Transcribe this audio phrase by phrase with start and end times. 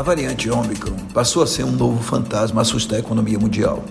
[0.00, 3.84] A variante Ômicron passou a ser um novo fantasma a assustar a economia mundial.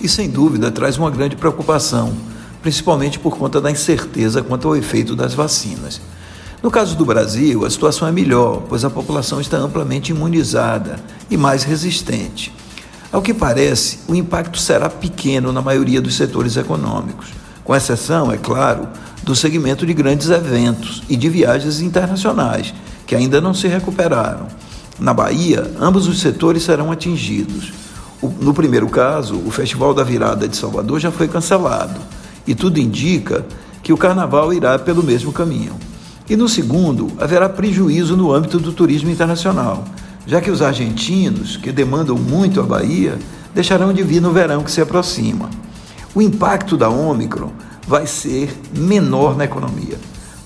[0.00, 2.14] E sem dúvida traz uma grande preocupação,
[2.62, 6.00] principalmente por conta da incerteza quanto ao efeito das vacinas.
[6.62, 11.36] No caso do Brasil, a situação é melhor, pois a população está amplamente imunizada e
[11.36, 12.54] mais resistente.
[13.10, 17.30] Ao que parece, o impacto será pequeno na maioria dos setores econômicos,
[17.64, 18.86] com exceção, é claro,
[19.24, 22.72] do segmento de grandes eventos e de viagens internacionais,
[23.04, 24.46] que ainda não se recuperaram.
[24.98, 27.72] Na Bahia, ambos os setores serão atingidos.
[28.40, 32.00] no primeiro caso, o Festival da Virada de Salvador já foi cancelado,
[32.46, 33.44] e tudo indica
[33.82, 35.74] que o carnaval irá pelo mesmo caminho.
[36.28, 39.84] E no segundo, haverá prejuízo no âmbito do turismo internacional,
[40.26, 43.18] já que os argentinos, que demandam muito a Bahia,
[43.54, 45.50] deixarão de vir no verão que se aproxima.
[46.14, 47.52] O impacto da Ômicron
[47.86, 49.98] vai ser menor na economia,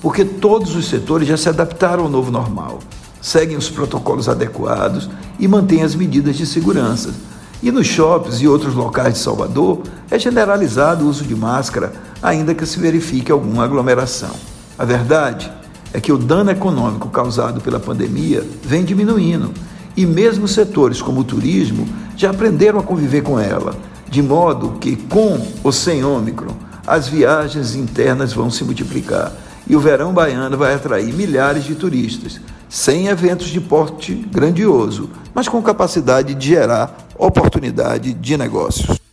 [0.03, 2.81] porque todos os setores já se adaptaram ao novo normal
[3.21, 7.15] seguem os protocolos adequados e mantêm as medidas de segurança.
[7.63, 12.55] E nos shoppings e outros locais de Salvador é generalizado o uso de máscara, ainda
[12.55, 14.31] que se verifique alguma aglomeração.
[14.79, 15.53] A verdade
[15.93, 19.53] é que o dano econômico causado pela pandemia vem diminuindo
[19.97, 23.75] e mesmo setores como o turismo já aprenderam a conviver com ela,
[24.09, 26.55] de modo que, com ou sem Ômicron,
[26.87, 29.33] as viagens internas vão se multiplicar
[29.67, 32.41] e o verão baiano vai atrair milhares de turistas,
[32.71, 39.10] sem eventos de porte grandioso, mas com capacidade de gerar oportunidade de negócios.